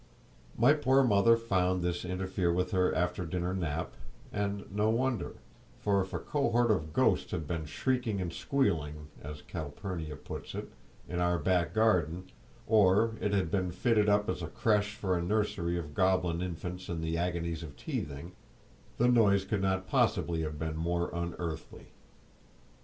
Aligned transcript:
My 0.57 0.73
poor 0.73 1.03
mother 1.03 1.37
found 1.37 1.83
this 1.83 2.01
to 2.01 2.09
interfere 2.09 2.51
with 2.51 2.71
her 2.71 2.91
after 2.95 3.23
dinner 3.23 3.53
nap, 3.53 3.93
and 4.33 4.65
no 4.75 4.89
wonder; 4.89 5.33
for 5.77 6.01
if 6.01 6.11
a 6.11 6.17
cohort 6.17 6.71
of 6.71 6.91
ghosts 6.91 7.29
had 7.29 7.45
been 7.45 7.65
"shrieking 7.65 8.19
and 8.19 8.33
squealing," 8.33 9.09
as 9.21 9.43
Calpurnia 9.43 10.15
puts 10.15 10.55
it, 10.55 10.71
in 11.07 11.19
our 11.19 11.37
back 11.37 11.75
garden, 11.75 12.23
or 12.65 13.11
it 13.21 13.31
had 13.31 13.51
been 13.51 13.69
fitted 13.69 14.09
up 14.09 14.27
as 14.27 14.41
a 14.41 14.47
creche 14.47 14.95
for 14.95 15.15
a 15.15 15.21
nursery 15.21 15.77
of 15.77 15.93
goblin 15.93 16.41
infants 16.41 16.89
in 16.89 17.01
the 17.01 17.15
agonies 17.19 17.61
of 17.61 17.77
teething, 17.77 18.31
the 18.97 19.07
noise 19.07 19.45
could 19.45 19.61
not 19.61 19.85
possibly 19.87 20.41
have 20.41 20.57
been 20.57 20.75
more 20.77 21.11
unearthly. 21.13 21.89